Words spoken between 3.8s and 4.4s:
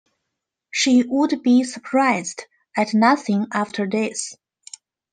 this!